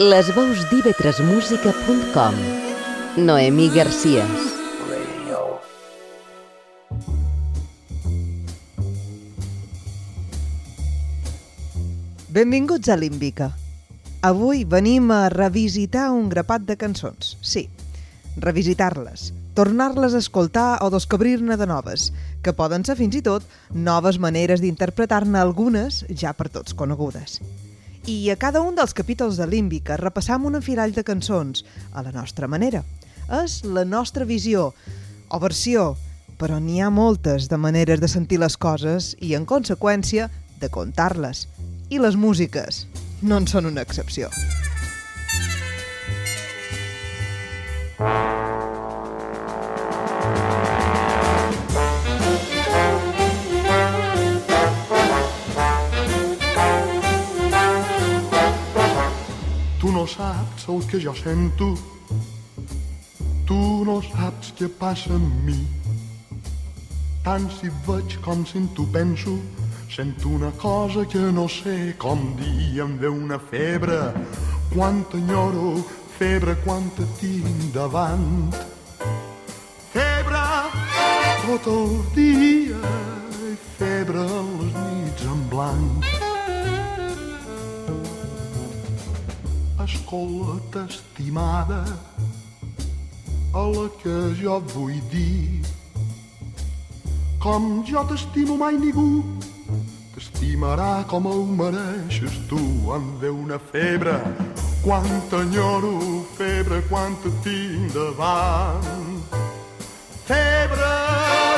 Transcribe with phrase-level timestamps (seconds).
[0.00, 2.36] Les veus d'ivetresmusica.com
[3.20, 4.46] Noemí Garcies
[12.32, 13.50] Benvinguts a Límbica.
[14.24, 17.36] Avui venim a revisitar un grapat de cançons.
[17.44, 17.68] Sí,
[18.40, 24.16] revisitar-les, tornar-les a escoltar o descobrir-ne de noves, que poden ser fins i tot noves
[24.16, 27.42] maneres d'interpretar-ne algunes ja per tots conegudes.
[28.06, 32.12] I a cada un dels capítols de Límbica repassam un enfilall de cançons, a la
[32.14, 32.84] nostra manera.
[33.42, 34.70] És la nostra visió,
[35.28, 35.96] o versió,
[36.40, 41.46] però n'hi ha moltes de maneres de sentir les coses i, en conseqüència, de contar-les
[41.90, 42.86] i les músiques
[43.22, 44.30] no en són una excepció.
[59.80, 61.72] Tu no saps el que jo sento,
[63.48, 65.58] tu no saps què passa amb mi.
[67.24, 69.38] Tant si veig com si en tu penso,
[69.90, 74.14] Sento una cosa que no sé com dir, em ve una febre,
[74.72, 75.82] quan t'enyoro,
[76.16, 78.54] febre quan te tinc davant.
[79.90, 80.46] Febre
[81.42, 82.96] tot el dia
[83.50, 86.29] i febre les nits en blanc.
[89.90, 91.84] Escolta, estimada,
[93.52, 95.62] a la que jo vull dir,
[97.42, 99.24] com jo t'estimo mai ningú,
[100.14, 102.60] t'estimarà com ho mereixes tu.
[102.94, 104.14] Em ve una febre
[104.84, 105.96] quan t'enyoro,
[106.38, 109.26] febre quan te tinc davant.
[110.30, 110.92] Febre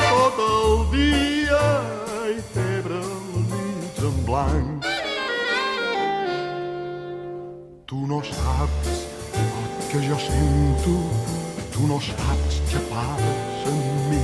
[0.09, 1.65] tot el dia
[2.33, 4.82] i febre les nits en blanc.
[7.93, 8.87] Tu no saps
[9.37, 10.93] el que jo sento,
[11.73, 14.21] tu no saps què passa en mi.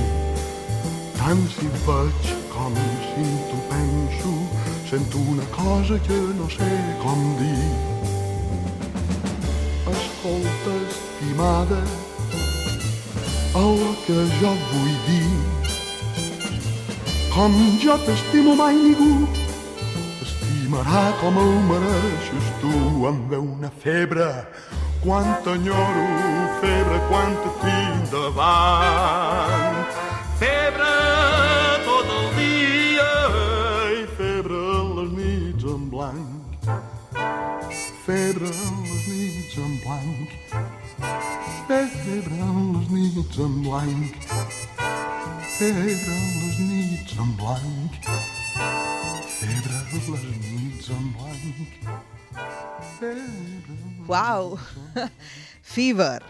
[1.14, 2.74] Tant si veig com
[3.04, 4.32] si tu penso,
[4.90, 6.70] sento una cosa que no sé
[7.04, 7.70] com dir.
[9.94, 11.80] Escolta, estimada,
[13.62, 15.36] el que jo vull dir.
[17.36, 17.54] Com
[17.86, 19.39] jo t'estimo mai ningú,
[20.80, 23.06] t'estimarà com ho mereixes tu.
[23.08, 24.46] Em ve una febre
[25.02, 26.06] quan t'enyoro,
[26.60, 29.84] febre quan te tinc davant.
[30.38, 30.92] Febre
[31.84, 33.12] tot el dia
[33.98, 34.62] i febre
[34.96, 36.68] les nits en blanc.
[38.06, 40.28] Febre les nits en blanc.
[41.68, 42.42] Febre
[42.72, 44.04] les nits en blanc.
[45.58, 48.29] Febre les nits en blanc.
[49.40, 49.78] Febre
[50.12, 51.40] les nits en blanc.
[54.06, 54.58] Uau!
[55.72, 56.20] Fever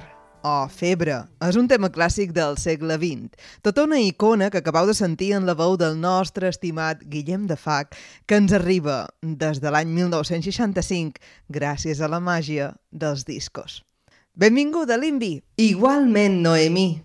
[0.46, 3.34] o Febre és un tema clàssic del segle XX,
[3.66, 7.58] tota una icona que acabeu de sentir en la veu del nostre estimat Guillem de
[7.58, 7.98] Fac,
[8.30, 11.18] que ens arriba des de l'any 1965
[11.50, 13.82] gràcies a la màgia dels discos.
[14.38, 15.40] Benvinguda, Limbi!
[15.58, 17.02] Igualment, Noemí.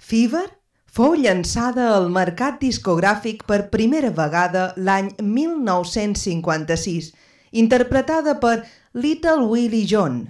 [0.00, 0.48] Fever
[0.92, 7.12] fou llançada al mercat discogràfic per primera vegada l'any 1956,
[7.62, 8.58] interpretada per
[8.92, 10.26] Little Willie John.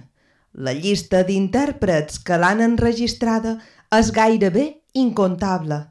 [0.53, 3.57] La llista d'intèrprets que l'han enregistrada
[3.91, 5.81] és gairebé incontable.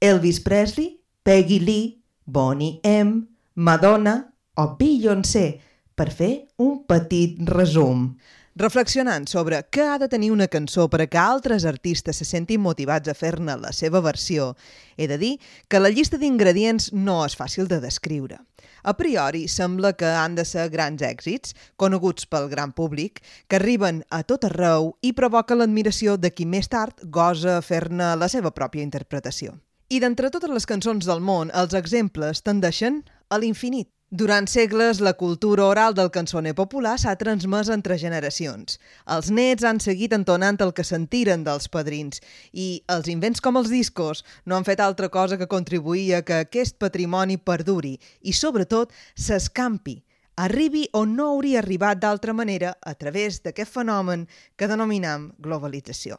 [0.00, 4.16] Elvis Presley, Peggy Lee, Bonnie M, Madonna
[4.56, 5.60] o Beyoncé,
[5.96, 8.10] per fer un petit resum.
[8.58, 12.58] Reflexionant sobre què ha de tenir una cançó per a que altres artistes se sentin
[12.60, 14.56] motivats a fer-ne la seva versió,
[14.98, 15.36] he de dir
[15.68, 18.40] que la llista d'ingredients no és fàcil de descriure.
[18.82, 24.02] A priori, sembla que han de ser grans èxits, coneguts pel gran públic, que arriben
[24.10, 28.82] a tot arreu i provoquen l'admiració de qui més tard gosa fer-ne la seva pròpia
[28.82, 29.54] interpretació.
[29.90, 33.92] I d'entre totes les cançons del món, els exemples tendeixen a l'infinit.
[34.12, 38.80] Durant segles, la cultura oral del cançoner popular s'ha transmès entre generacions.
[39.06, 42.18] Els nets han seguit entonant el que sentiren dels padrins
[42.50, 46.40] i els invents com els discos no han fet altra cosa que contribuir a que
[46.42, 47.92] aquest patrimoni perduri
[48.22, 50.00] i, sobretot, s'escampi,
[50.34, 54.26] arribi on no hauria arribat d'altra manera a través d'aquest fenomen
[54.58, 56.18] que denominam globalització.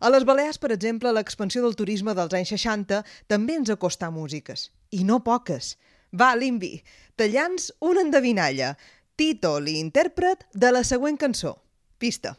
[0.00, 4.70] A les Balears, per exemple, l'expansió del turisme dels anys 60 també ens acostà músiques,
[4.96, 5.74] i no poques.
[6.10, 6.82] Va, Limbi,
[7.14, 8.74] tallants una endevinalla.
[9.14, 11.54] Títol i intèrpret de la següent cançó.
[11.98, 12.34] Pista.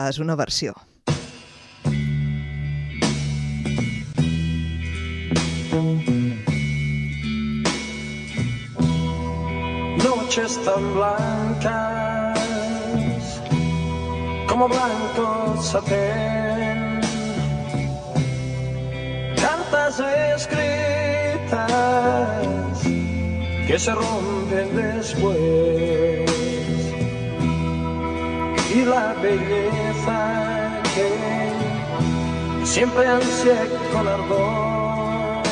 [0.00, 0.72] És una versió.
[10.00, 12.38] Noches tan blancas
[14.48, 17.00] como blanco satén.
[19.36, 20.89] Cartas escritas
[23.70, 25.38] que se rompen después.
[28.74, 33.58] Y la belleza que siempre ansié
[33.92, 35.42] con ardor.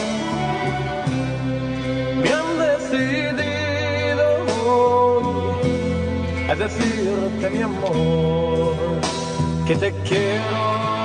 [2.21, 4.27] Me han decidido
[4.67, 5.71] hoy
[6.51, 8.75] a decirte mi amor
[9.65, 10.98] que te quiero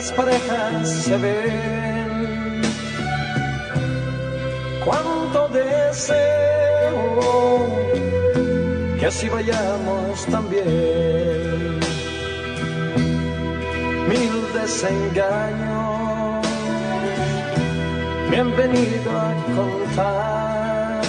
[0.00, 2.62] las parejas se ven.
[4.82, 6.16] Cuánto deseo
[8.98, 11.80] que así vayamos también.
[14.08, 16.46] Mil desengaños
[18.30, 21.02] me han venido a contar,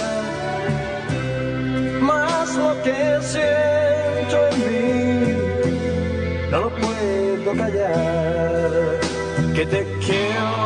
[2.02, 5.01] más lo que siento en mí
[7.54, 9.00] callar,
[9.54, 10.61] que te quiero.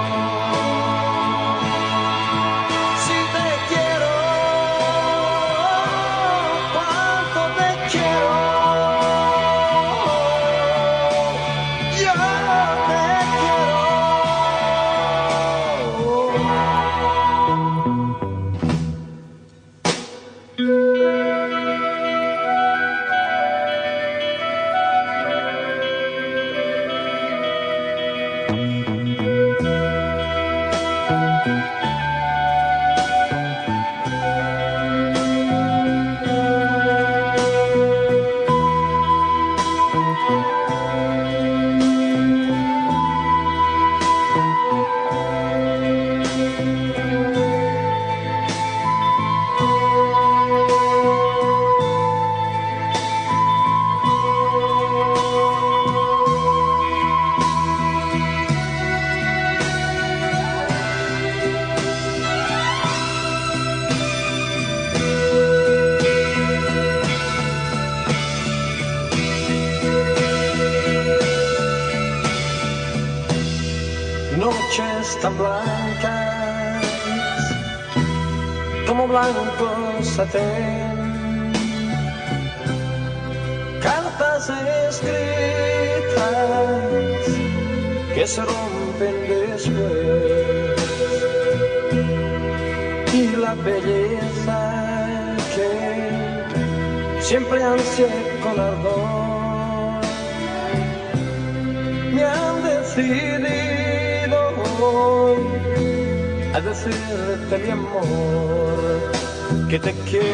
[109.86, 110.25] Que te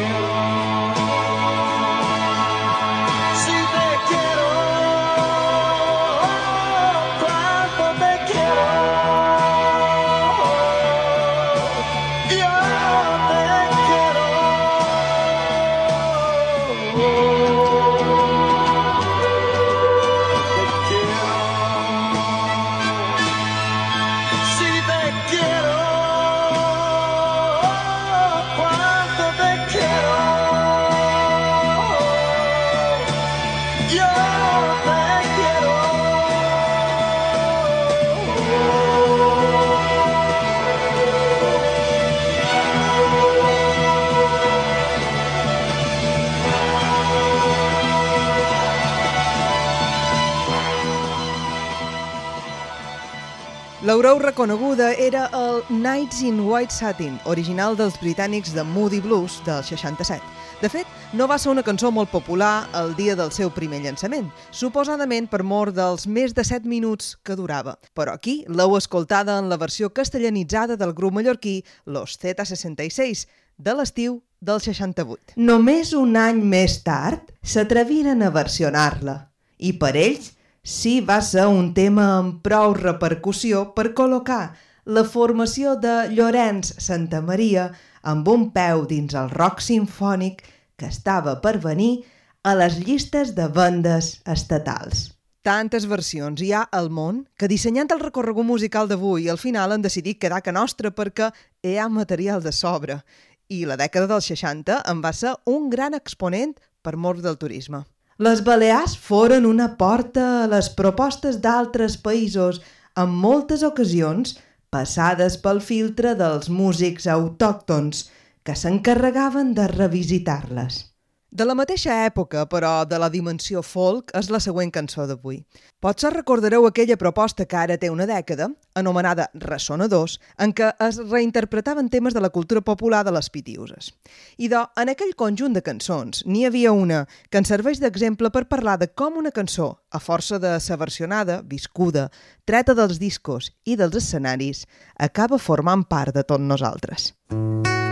[54.33, 60.25] reconeguda era el Nights in White Satin, original dels britànics de Moody Blues del 67.
[60.59, 64.31] De fet, no va ser una cançó molt popular el dia del seu primer llançament,
[64.49, 67.75] suposadament per mort dels més de 7 minuts que durava.
[67.93, 74.23] Però aquí l'heu escoltada en la versió castellanitzada del grup mallorquí Los Z66, de l'estiu
[74.41, 75.37] del 68.
[75.37, 79.19] Només un any més tard s'atreviren a versionar-la
[79.61, 84.55] i per ells sí va ser un tema amb prou repercussió per col·locar
[84.95, 87.65] la formació de Llorenç Santa Maria
[88.11, 90.41] amb un peu dins el rock sinfònic
[90.79, 92.05] que estava per venir
[92.43, 95.11] a les llistes de vendes estatals.
[95.43, 99.83] Tantes versions hi ha al món que dissenyant el recorregut musical d'avui al final han
[99.83, 101.31] decidit quedar que nostra perquè
[101.63, 103.03] hi ha material de sobre.
[103.49, 107.83] i la dècada dels 60 en va ser un gran exponent per mort del turisme.
[108.21, 112.61] Les Balears foren una porta a les propostes d'altres països,
[112.93, 114.35] en moltes ocasions
[114.69, 118.05] passades pel filtre dels músics autòctons,
[118.45, 120.92] que s'encarregaven de revisitar-les.
[121.33, 125.39] De la mateixa època, però de la dimensió folk, és la següent cançó d'avui.
[125.81, 131.89] Potser recordareu aquella proposta que ara té una dècada, anomenada Ressonadors, en què es reinterpretaven
[131.89, 133.89] temes de la cultura popular de les pitiuses.
[134.37, 138.77] I en aquell conjunt de cançons, n'hi havia una que ens serveix d'exemple per parlar
[138.77, 142.11] de com una cançó, a força de ser versionada, viscuda,
[142.45, 144.67] treta dels discos i dels escenaris,
[144.99, 147.15] acaba formant part de tot nosaltres.
[147.33, 147.82] Mm.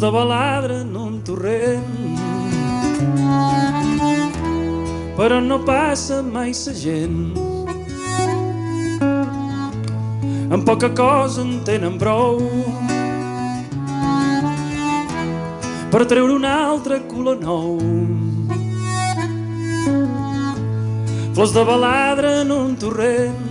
[0.00, 1.84] De baladre en un torrent.
[5.18, 7.36] Però no passa mai sa gent.
[10.48, 12.40] Amb poca cosa en tenen prou.
[15.92, 17.76] Per treure un altre color nou.
[21.34, 23.48] Flors de baladre en un torrent.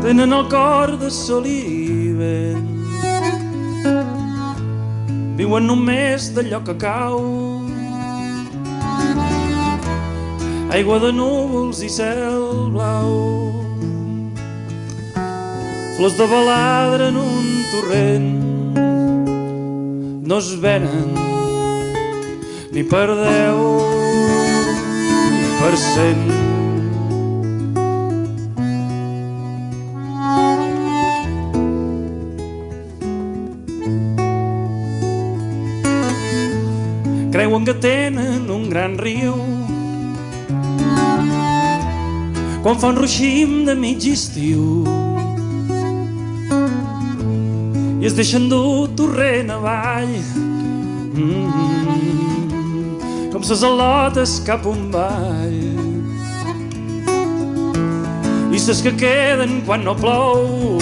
[0.00, 1.44] Tenen el cor de sol
[5.46, 7.20] viuen només d'allò que cau.
[10.74, 13.12] Aigua de núvols i cel blau.
[15.96, 18.28] Flors de baladre en un torrent
[20.26, 21.14] no es venen
[22.74, 23.62] ni per deu
[25.30, 26.55] ni per cent.
[37.36, 39.34] Creuen que tenen un gran riu.
[42.64, 44.86] Quan fa un ruixim de mig estiu
[48.00, 50.16] i es deixen dur torrent avall
[51.12, 51.46] mm -hmm.
[53.32, 55.60] com ses alotes cap un ball
[58.52, 60.78] i ses que queden quan no plou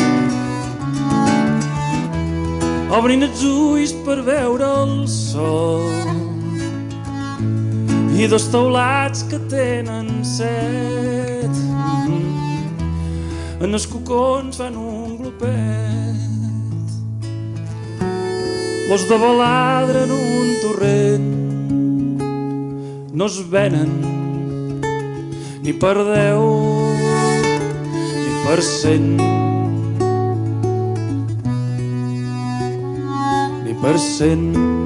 [2.99, 6.13] obrin els ulls per veure el sol
[8.14, 11.50] i dos taulats que tenen set.
[13.64, 16.14] En els cocons fan un glopet.
[18.88, 21.30] Los de baladre en un torrent
[23.14, 23.90] no es venen
[25.64, 26.44] ni per deu
[28.04, 29.14] ni per cent.
[33.64, 34.84] Ni per cent.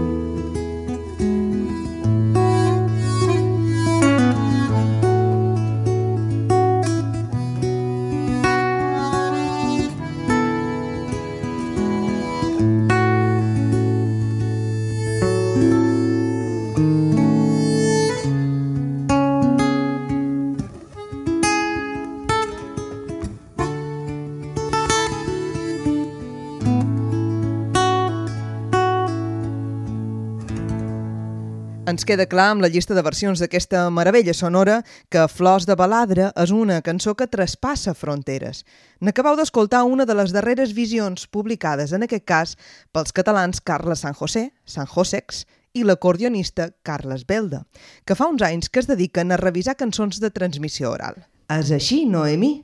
[31.99, 34.77] Ens queda clar amb la llista de versions d'aquesta meravella sonora
[35.11, 38.61] que Flors de Baladre és una cançó que traspassa fronteres.
[39.03, 42.55] N'acabau d'escoltar una de les darreres visions publicades, en aquest cas,
[42.95, 45.43] pels catalans Carles San José, San Josex,
[45.75, 47.65] i l'acordionista Carles Belda,
[48.07, 51.19] que fa uns anys que es dediquen a revisar cançons de transmissió oral.
[51.51, 52.61] És així, Noemi?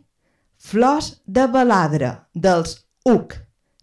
[0.55, 3.35] Flors de Baladre, dels UC.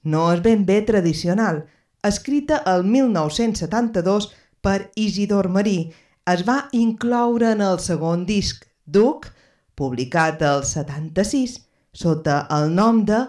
[0.08, 1.66] No és ben bé tradicional.
[2.08, 4.32] Escrita el 1972
[4.62, 5.92] per Isidor Marí,
[6.32, 9.28] es va incloure en el segon disc, Duc,
[9.76, 11.58] publicat el 76,
[11.94, 13.22] sota el nom de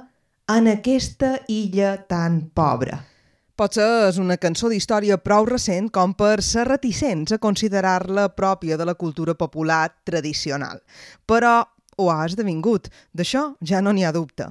[0.53, 2.99] En aquesta illa tan pobra.
[3.57, 8.85] Potser és una cançó d'història prou recent com per ser reticents a considerar-la pròpia de
[8.89, 10.83] la cultura popular tradicional.
[11.25, 11.61] Però
[11.97, 14.49] ho ha esdevingut, d'això ja no n'hi ha dubte.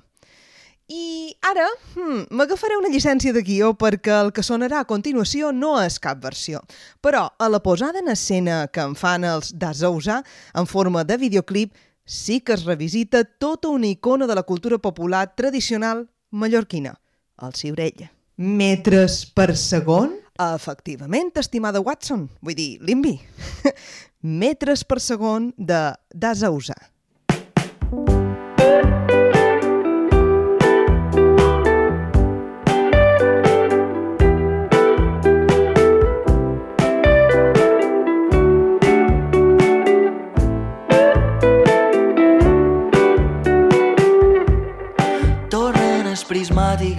[0.92, 5.78] I ara hmm, m'agafaré una llicència de guió perquè el que sonarà a continuació no
[5.80, 6.60] és cap versió.
[7.00, 10.22] Però a la posada en escena que en fan els Dazouza,
[10.54, 15.30] en forma de videoclip, sí que es revisita tota una icona de la cultura popular
[15.36, 16.98] tradicional mallorquina,
[17.42, 18.10] el ciurell
[18.42, 20.16] metres per segon?
[20.42, 23.14] Efectivament, estimada Watson, vull dir, Limbi.
[24.42, 26.78] metres per segon de Dasausa.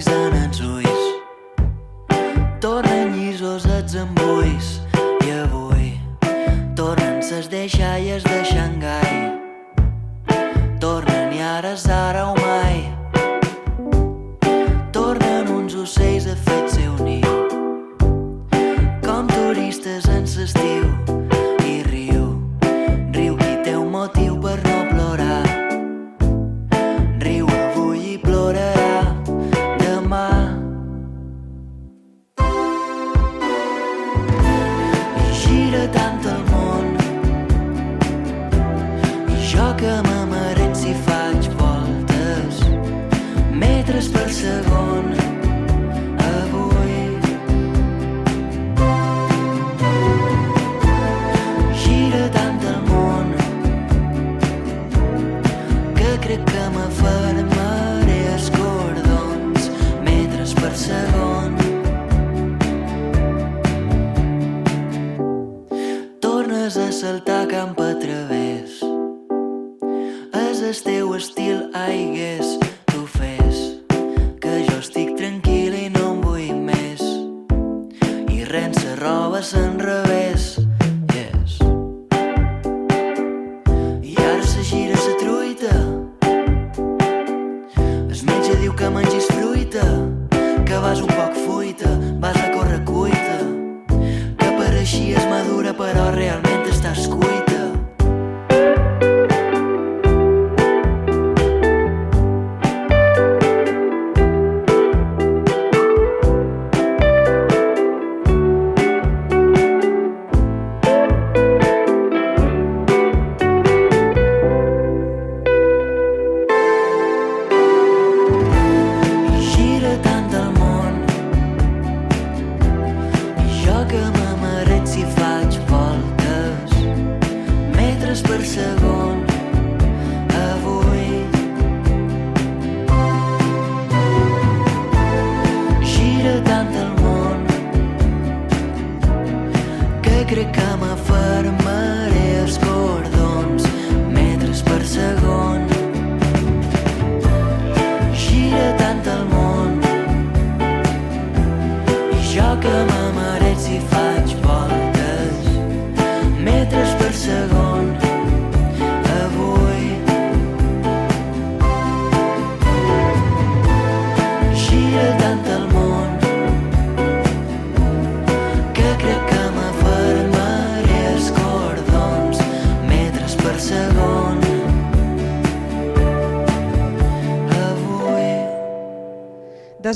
[0.03, 1.03] Prismàtics en els ulls
[2.61, 4.79] Tornen llisos els embulls
[5.25, 5.99] i avui
[6.75, 9.39] tornen ses deixalles de Xangai.
[10.79, 12.42] Tornen i ara és ara o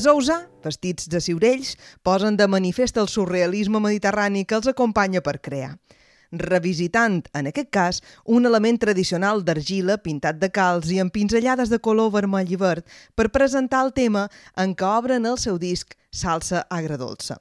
[0.08, 5.74] Sousa, vestits de ciurells, posen de manifest el surrealisme mediterrani que els acompanya per crear
[6.32, 11.80] revisitant, en aquest cas, un element tradicional d'argila pintat de calç i amb pinzellades de
[11.80, 12.84] color vermell i verd
[13.15, 14.26] per presentar el tema
[14.60, 17.39] en què obren el seu disc Salsa agradolça.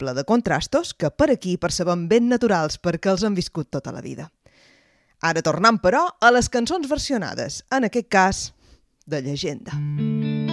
[0.00, 4.00] Ple de contrastos que per aquí percebem ben naturals perquè els han viscut tota la
[4.00, 4.30] vida.
[5.20, 8.46] Ara tornant, però, a les cançons versionades, en aquest cas,
[9.04, 9.76] de llegenda.
[9.76, 10.51] en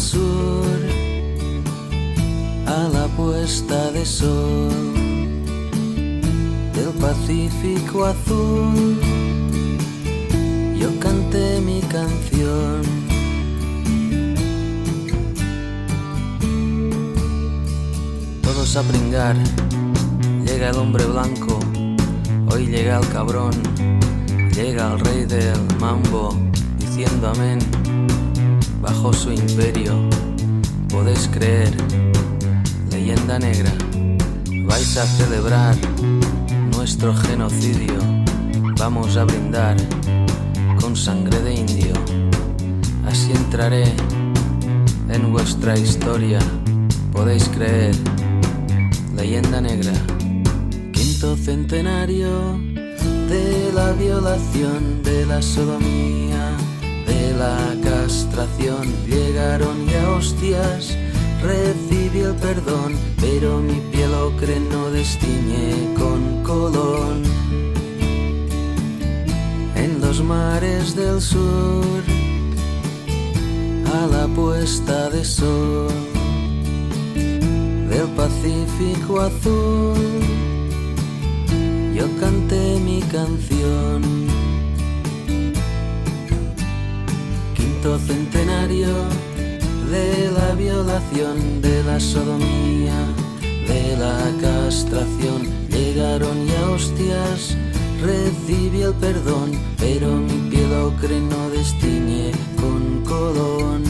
[0.00, 0.64] sur
[2.66, 4.70] a la puesta de sol
[6.74, 8.98] del Pacífico azul
[10.80, 12.80] yo canté mi canción.
[18.42, 19.36] Todos a pringar,
[20.46, 21.58] llega el hombre blanco,
[22.50, 23.52] hoy llega el cabrón,
[24.54, 26.34] llega el rey del mambo,
[26.78, 27.58] diciendo amén,
[28.80, 29.92] bajo su imperio,
[30.88, 31.74] podéis creer,
[32.90, 33.72] leyenda negra,
[34.66, 35.76] vais a celebrar
[36.76, 37.98] nuestro genocidio,
[38.78, 39.76] vamos a brindar
[40.80, 41.92] con sangre de indio,
[43.06, 43.84] así entraré
[45.08, 46.38] en vuestra historia,
[47.12, 47.94] podéis creer,
[49.14, 49.92] leyenda negra,
[50.92, 52.58] quinto centenario
[53.28, 56.29] de la violación, de la sodomía,
[59.06, 60.96] llegaron ya hostias,
[61.42, 67.22] recibí el perdón, pero mi piel ocre no destiñe con colón.
[69.76, 72.02] En los mares del sur,
[73.94, 75.88] a la puesta de sol,
[77.88, 79.96] del Pacífico azul,
[81.94, 84.39] yo canté mi canción.
[87.82, 88.88] Centenario
[89.90, 92.94] de la violación, de la sodomía,
[93.40, 95.48] de la castración.
[95.70, 97.56] Llegaron ya hostias,
[98.02, 103.89] recibí el perdón, pero mi piel ocre no destiñe con colón.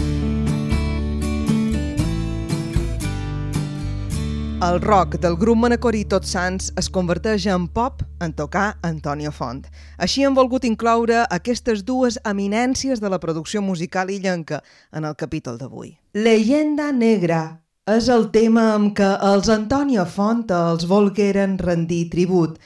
[4.61, 9.63] El rock del grup manacorí Tots Sants es converteix en pop en tocar Antonio Font.
[9.97, 14.59] Així hem volgut incloure aquestes dues eminències de la producció musical illenca
[14.93, 15.95] en el capítol d'avui.
[16.13, 17.41] Leyenda negra
[17.89, 22.61] és el tema amb què els Antonio Font els volgueren rendir tribut.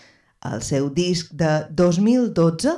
[0.50, 2.74] El seu disc de 2012,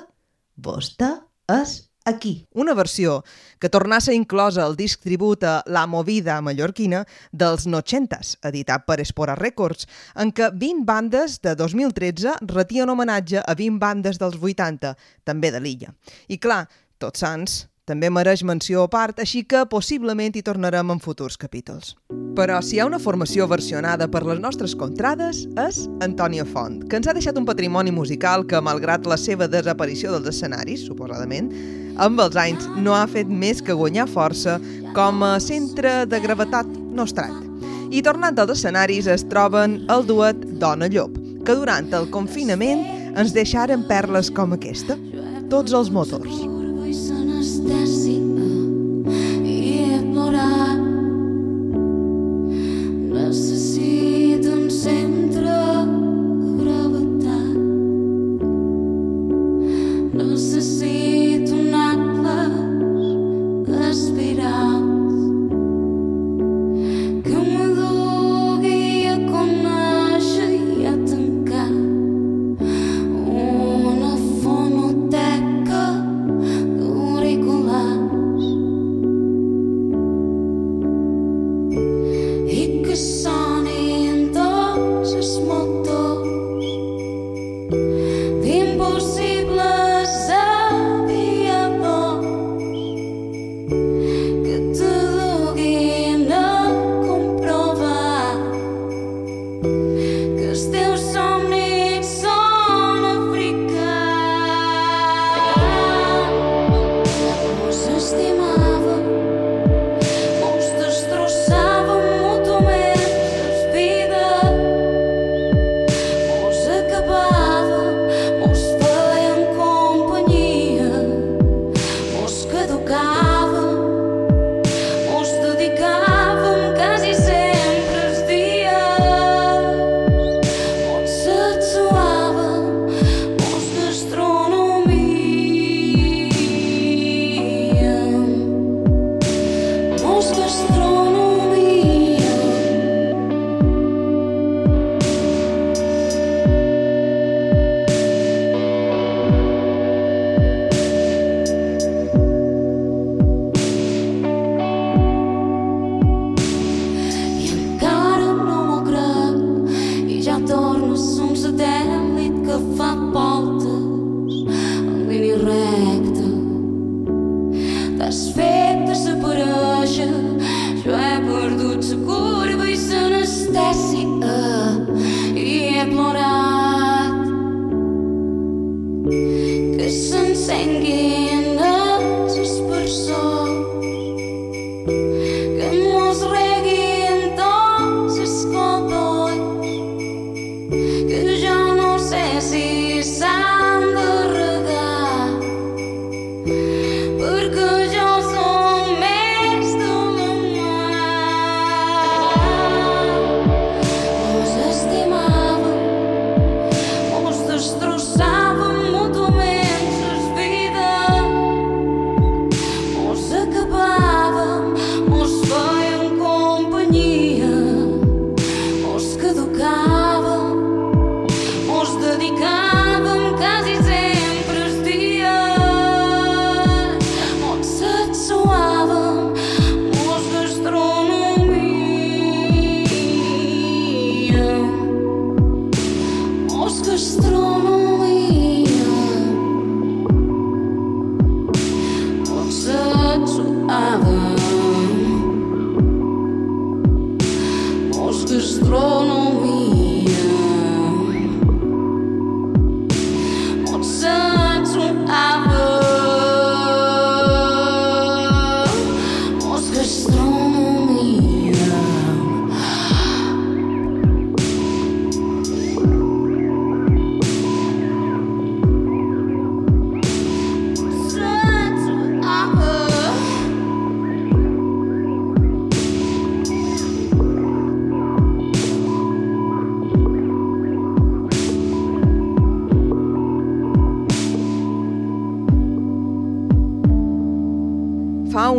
[0.60, 1.14] Vostè
[1.56, 2.46] és aquí.
[2.54, 3.18] Una versió
[3.60, 8.86] que tornà a ser inclosa al disc tribut a La Movida mallorquina dels Nochentas, editat
[8.88, 9.84] per Espora Records,
[10.16, 15.60] en què 20 bandes de 2013 retien homenatge a 20 bandes dels 80, també de
[15.60, 15.92] l'illa.
[16.28, 16.64] I clar,
[16.96, 21.94] Tots Sants també mereix menció a part, així que possiblement hi tornarem en futurs capítols.
[22.36, 26.98] Però si hi ha una formació versionada per les nostres contrades és Antonio Font, que
[26.98, 31.52] ens ha deixat un patrimoni musical que, malgrat la seva desaparició dels escenaris, suposadament,
[32.02, 34.58] amb els anys no ha fet més que guanyar força
[34.98, 36.66] com a centre de gravetat
[36.98, 37.32] nostrat.
[37.94, 41.14] I tornant als escenaris es troben el duet Dona Llop,
[41.46, 42.82] que durant el confinament
[43.14, 44.98] ens deixaren perles com aquesta,
[45.48, 46.55] tots els motors.
[47.66, 48.46] I s'anestèsia
[49.44, 50.75] i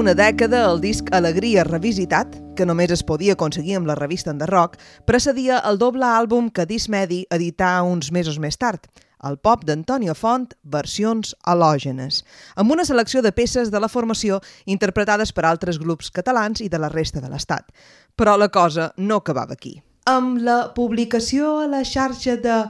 [0.08, 4.78] una dècada el disc Alegria Revisitat, que només es podia aconseguir amb la revista Enderrock,
[5.04, 8.86] precedia el doble àlbum que Dismedi edità uns mesos més tard,
[9.28, 12.22] el pop d'Antonio Font, versions halògenes,
[12.56, 16.80] amb una selecció de peces de la formació interpretades per altres grups catalans i de
[16.80, 17.67] la resta de l'Estat.
[18.15, 19.74] Però la cosa no acabava aquí.
[20.08, 22.62] Amb la publicació a la xarxa de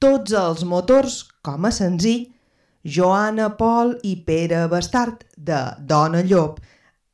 [0.00, 2.30] Tots els motors com a senzill,
[2.86, 6.62] Joana Pol i Pere Bastard, de Dona Llop,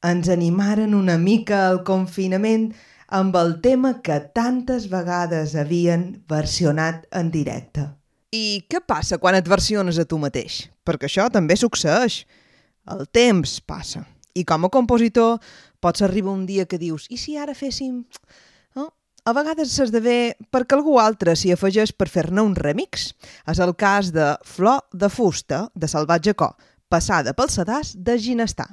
[0.02, 2.70] ens animaren una mica al confinament
[3.12, 7.88] amb el tema que tantes vegades havien versionat en directe.
[8.32, 10.62] I què passa quan et versiones a tu mateix?
[10.84, 12.22] Perquè això també succeeix.
[12.90, 14.06] El temps passa.
[14.34, 15.36] I com a compositor
[15.82, 18.00] pots arribar un dia que dius i si ara féssim
[19.24, 23.12] a vegades s'esdevé perquè algú altre s'hi afegeix per fer-ne un remix.
[23.46, 26.52] És el cas de Flor de Fusta, de Salvatge Co,
[26.90, 28.72] passada pel sedàs de Ginestar.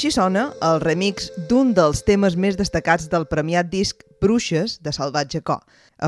[0.00, 5.42] Així sona el remix d'un dels temes més destacats del premiat disc Bruixes de Salvatge
[5.44, 5.58] Co,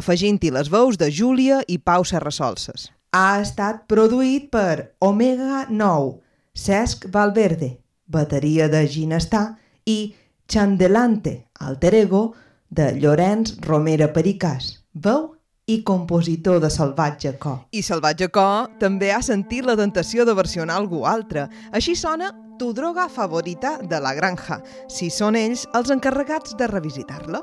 [0.01, 2.87] afegint-hi les veus de Júlia i Pau Serrasolses.
[3.13, 6.15] Ha estat produït per Omega 9,
[6.57, 7.69] Cesc Valverde,
[8.09, 10.15] bateria de Ginestar i
[10.49, 12.23] Chandelante, alter ego,
[12.71, 15.35] de Llorenç Romera Pericàs, veu
[15.69, 17.59] i compositor de Salvatge Co.
[17.77, 21.51] I Salvatge Co també ha sentit la tentació de versionar algú altre.
[21.77, 27.43] Així sona Tu droga favorita de la granja, si són ells els encarregats de revisitar-la.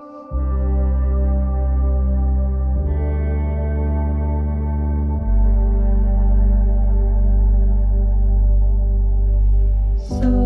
[10.08, 10.40] So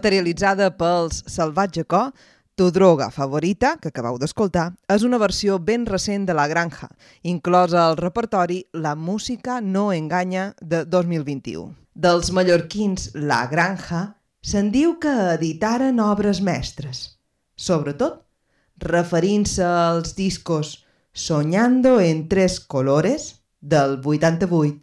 [0.00, 2.10] materialitzada pels Salvatge Co,
[2.56, 6.90] Tu droga favorita, que acabeu d'escoltar, és una versió ben recent de La Granja,
[7.22, 11.72] inclosa al repertori La música no enganya de 2021.
[11.94, 14.02] Dels mallorquins La Granja
[14.44, 17.16] se'n diu que editaren obres mestres,
[17.56, 18.20] sobretot
[18.80, 24.80] referint-se als discos Soñando en tres colores del 88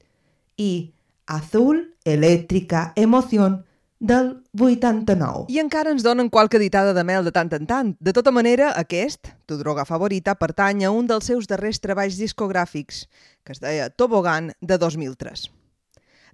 [0.57, 0.93] i
[1.25, 3.66] Azul, Elèctrica, Emoción
[3.99, 5.45] del 89.
[5.49, 7.93] I encara ens donen qualque editada de mel de tant en tant.
[7.99, 13.05] De tota manera, aquest, tu droga favorita, pertany a un dels seus darrers treballs discogràfics,
[13.43, 15.49] que es deia Tobogan, de 2003.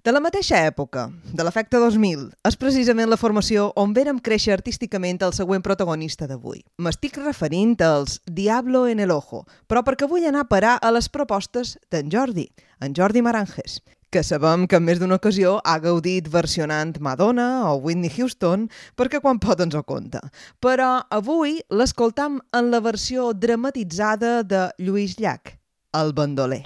[0.04, 5.22] De la mateixa època, de l'efecte 2000, és precisament la formació on vèrem créixer artísticament
[5.24, 6.60] el següent protagonista d'avui.
[6.76, 11.08] M'estic referint als Diablo en el Ojo, però perquè vull anar a parar a les
[11.08, 12.50] propostes d'en Jordi,
[12.84, 13.78] en Jordi Maranges,
[14.14, 19.18] que sabem que en més d'una ocasió ha gaudit versionant Madonna o Whitney Houston, perquè
[19.18, 20.20] quan pot ens ho conta.
[20.62, 25.56] Però avui l'escoltam en la versió dramatitzada de Lluís Llach,
[25.98, 26.62] el bandoler.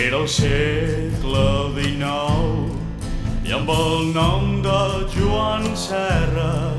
[0.00, 1.87] Era el segle XIX i
[3.68, 6.72] amb el nom de Joan Serra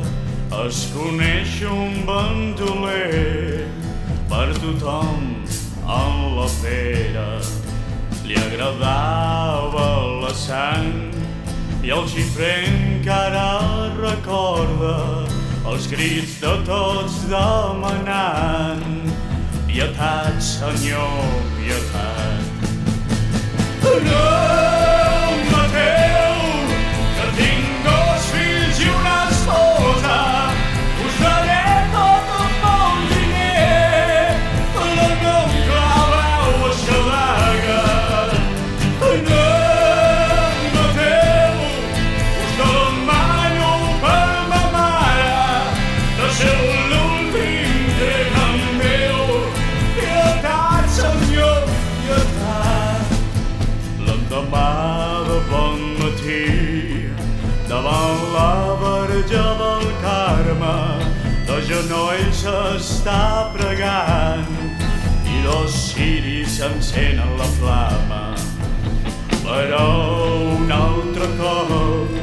[0.65, 3.65] es coneix un bandoler
[4.29, 5.35] per tothom
[5.85, 7.27] en la pera.
[8.25, 9.85] Li agradava
[10.23, 11.13] la sang
[11.85, 13.45] i el xifrer encara
[14.01, 14.97] recorda
[15.69, 19.13] els crits de tots demanant
[19.69, 21.21] pietat, senyor,
[21.59, 22.45] pietat.
[24.09, 24.88] No,
[62.39, 64.51] s'està pregant
[65.27, 68.21] i dos ciris encenen la flama.
[69.43, 69.87] Però
[70.55, 72.13] un altre cop,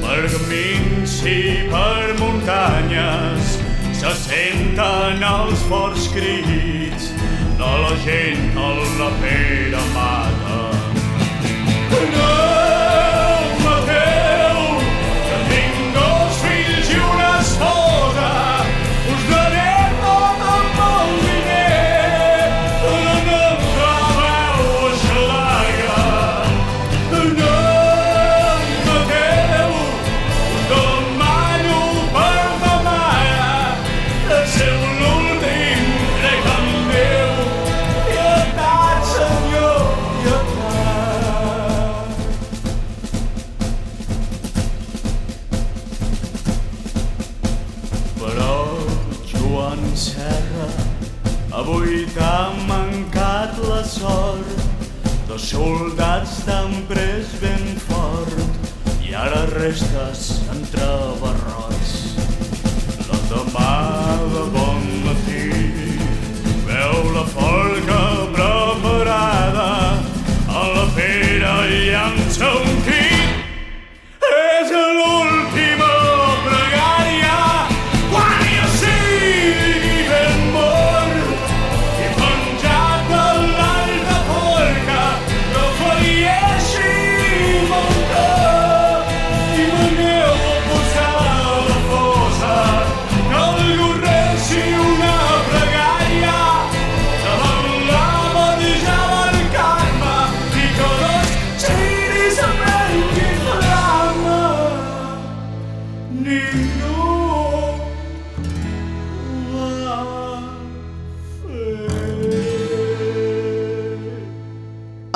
[0.00, 1.38] per camins i
[1.70, 3.58] per muntanyes,
[4.00, 7.12] se senten els forts crits
[7.60, 10.62] de la gent que la pera mata.
[12.16, 12.83] No,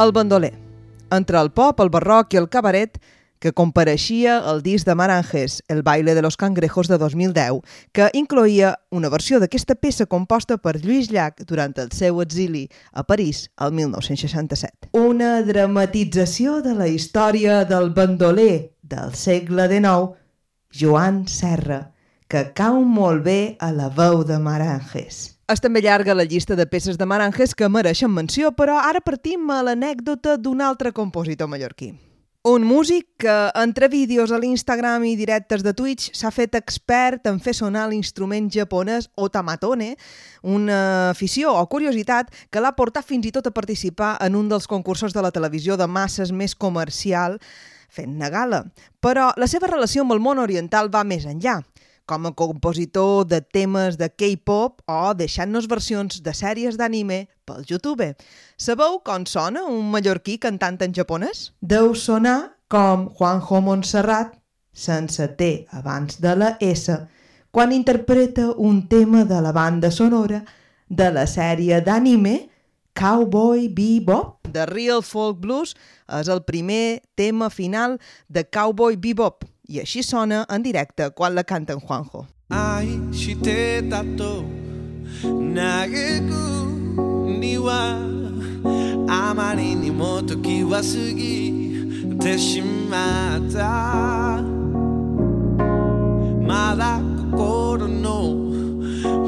[0.08, 0.54] El bandoler.
[1.10, 2.94] Entre el pop, el barroc i el cabaret,
[3.44, 7.60] que compareixia el disc de Maranges, El baile de los cangrejos de 2010,
[7.92, 13.04] que incloïa una versió d'aquesta peça composta per Lluís Llach durant el seu exili a
[13.04, 14.88] París el 1967.
[14.96, 20.16] Una dramatització de la història del bandoler del segle XIX,
[20.72, 21.92] Joan Serra,
[22.28, 25.37] que cau molt bé a la veu de Maranges.
[25.48, 29.48] És també llarga la llista de peces de Maranges que mereixen menció, però ara partim
[29.48, 31.94] a l'anècdota d'un altre compositor mallorquí.
[32.44, 37.40] Un músic que, entre vídeos a l'Instagram i directes de Twitch, s'ha fet expert en
[37.40, 39.94] fer sonar l'instrument japonès otamatone,
[40.44, 40.82] una
[41.14, 45.16] afició o curiositat que l'ha portat fins i tot a participar en un dels concursos
[45.16, 47.40] de la televisió de masses més comercial,
[47.88, 48.66] fent-ne gala.
[49.00, 51.62] Però la seva relació amb el món oriental va més enllà
[52.08, 58.06] com a compositor de temes de K-pop o deixant-nos versions de sèries d'anime pel YouTube.
[58.56, 61.50] Sabeu com sona un mallorquí cantant en japonès?
[61.60, 64.32] Deu sonar com Juanjo Montserrat,
[64.72, 66.96] sense T abans de la S,
[67.52, 70.40] quan interpreta un tema de la banda sonora
[70.88, 72.48] de la sèrie d'anime
[72.98, 74.48] Cowboy Bebop.
[74.48, 75.76] The Real Folk Blues
[76.08, 77.98] és el primer tema final
[78.32, 82.27] de Cowboy Bebop, i així sona en directe quan la canta en Juanjo.
[82.49, 84.43] 愛してたと
[85.31, 86.31] 嘆く
[87.39, 87.97] には
[89.09, 94.39] あまりにも時は過ぎてしまった
[96.45, 98.11] まだ心の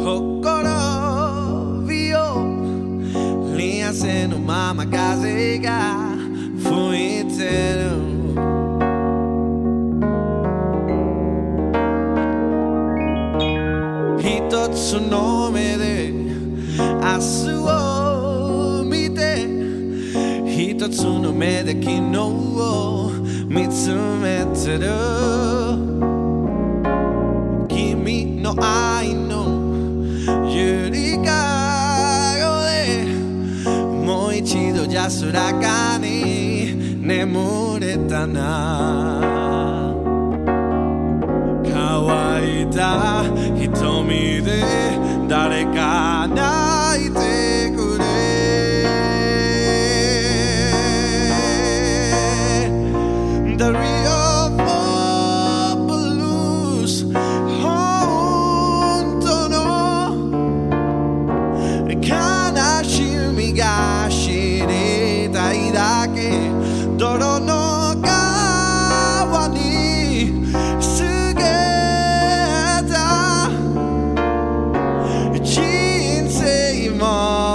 [0.03, 6.15] ほころびをリアせのまま風が
[6.59, 7.88] 吹いてる
[15.10, 19.44] の目で明日を見て
[20.46, 23.10] 一つの目で昨日を
[23.48, 24.88] 見つめてる。
[27.68, 29.34] 君の愛の
[30.48, 33.04] ゆりかごで
[34.06, 39.20] もう一度安らかに眠れたな。
[41.72, 43.24] 乾いた
[43.56, 44.79] 瞳で
[45.74, 46.09] God.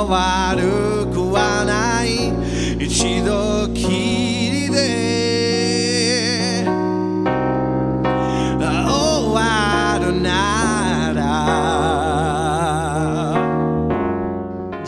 [0.03, 0.84] water.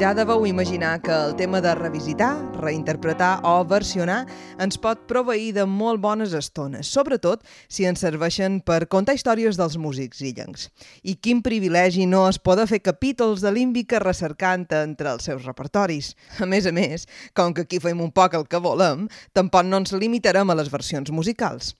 [0.07, 4.21] Ja deveu imaginar que el tema de revisitar, reinterpretar o versionar
[4.55, 9.75] ens pot proveir de molt bones estones, sobretot si ens serveixen per contar històries dels
[9.75, 10.69] músics illencs.
[11.03, 16.13] I quin privilegi no es poder fer capítols de límbica recercant entre els seus repertoris.
[16.39, 17.03] A més a més,
[17.35, 20.71] com que aquí fem un poc el que volem, tampoc no ens limitarem a les
[20.71, 21.73] versions musicals.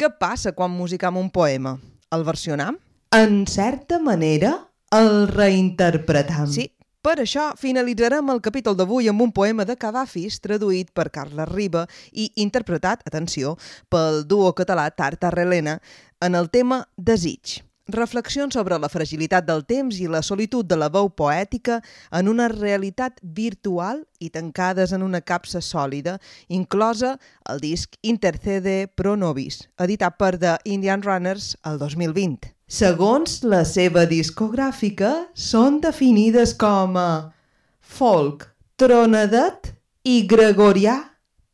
[0.00, 1.76] Què passa quan musicam un poema?
[2.16, 2.80] El versionam?
[3.12, 6.48] En certa manera, el reinterpretam.
[6.48, 6.70] Sí,
[7.04, 11.84] per això finalitzarem el capítol d'avui amb un poema de Cadafis traduït per Carles Riba
[12.12, 13.58] i interpretat, atenció,
[13.92, 15.76] pel duo català Tarta Relena
[16.24, 17.60] en el tema Desig.
[17.92, 22.48] Reflexions sobre la fragilitat del temps i la solitud de la veu poètica en una
[22.48, 26.16] realitat virtual i tancades en una capsa sòlida,
[26.48, 27.18] inclosa
[27.52, 32.53] el disc Intercede Pro Nobis, editat per The Indian Runners el 2020.
[32.64, 37.08] Segons la seva discogràfica, són definides com a
[37.84, 38.46] folk,
[38.80, 39.74] tronadet
[40.08, 40.96] i gregorià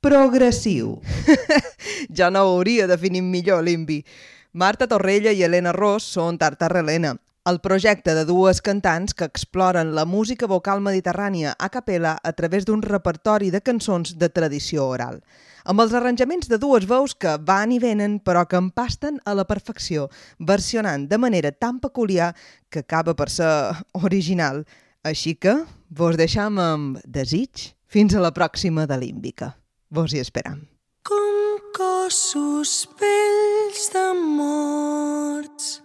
[0.01, 1.01] progressiu.
[2.17, 4.05] ja no ho hauria definit millor l'Imbi.
[4.53, 7.17] Marta Torrella i Helena Ross són Tartar Helena,
[7.51, 12.67] el projecte de dues cantants que exploren la música vocal mediterrània a capella a través
[12.67, 15.19] d'un repertori de cançons de tradició oral,
[15.65, 19.47] amb els arranjaments de dues veus que van i venen però que empasten a la
[19.51, 20.07] perfecció,
[20.39, 22.35] versionant de manera tan peculiar
[22.71, 23.51] que acaba per ser
[23.99, 24.65] original.
[25.03, 25.57] Així que
[25.89, 29.57] vos deixam amb desig fins a la pròxima de l'Ímbica.
[29.91, 30.69] Vos hi esperam.
[31.03, 35.81] com cossos vells de morts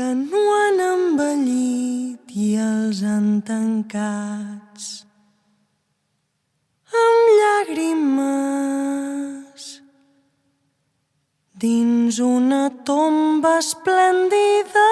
[0.00, 4.86] que no han envellit i els han tancats
[7.40, 8.06] llàgrimes
[11.66, 14.88] dins una tomba esplèndida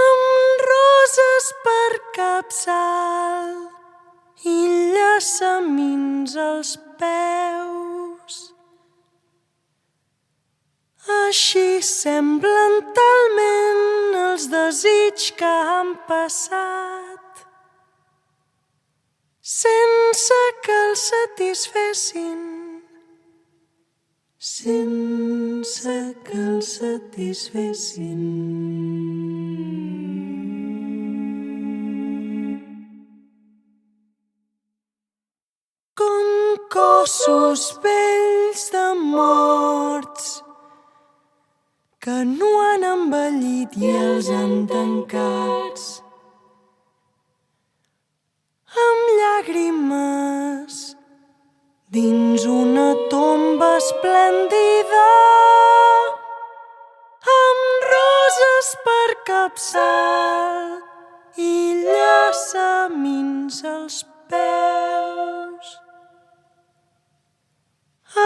[0.00, 3.54] amb roses per capçal
[4.56, 4.58] i
[4.96, 7.83] llaçamins als peus.
[11.04, 17.44] Així semblen talment els desig que han passat
[19.44, 22.40] sense que els satisfessin
[24.38, 28.24] sense que els satisfessin.
[36.74, 40.33] Cossos vells de morts
[42.04, 45.84] que no han envellit i els han tancats
[48.82, 50.80] amb llàgrimes
[51.96, 55.06] dins una tomba esplèndida
[57.36, 60.60] amb roses per capçal
[61.46, 64.02] i llaçamins als
[64.34, 65.72] peus.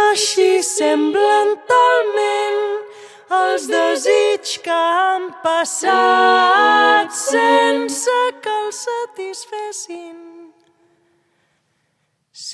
[0.03, 2.88] Així semblen talment
[3.31, 10.29] els desig que han passat sense que els satisfessin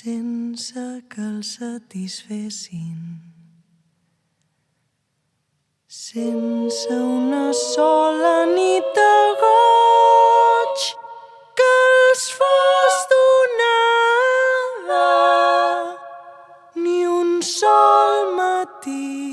[0.05, 2.97] sense que els satisfessin.
[5.87, 10.85] Sense una sola nit de goig
[11.61, 14.19] que els fos donada
[16.85, 19.24] ni un sol matí